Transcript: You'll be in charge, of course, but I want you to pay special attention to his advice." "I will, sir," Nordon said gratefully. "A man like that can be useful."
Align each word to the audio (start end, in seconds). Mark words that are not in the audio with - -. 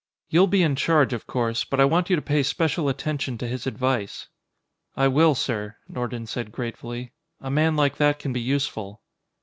You'll 0.31 0.47
be 0.47 0.63
in 0.63 0.75
charge, 0.75 1.13
of 1.13 1.27
course, 1.27 1.63
but 1.63 1.79
I 1.79 1.85
want 1.85 2.09
you 2.09 2.15
to 2.15 2.23
pay 2.23 2.41
special 2.41 2.89
attention 2.89 3.37
to 3.37 3.47
his 3.47 3.67
advice." 3.67 4.29
"I 4.95 5.07
will, 5.07 5.35
sir," 5.35 5.77
Nordon 5.87 6.25
said 6.25 6.51
gratefully. 6.51 7.11
"A 7.39 7.51
man 7.51 7.75
like 7.75 7.97
that 7.97 8.17
can 8.17 8.33
be 8.33 8.41
useful." 8.41 9.03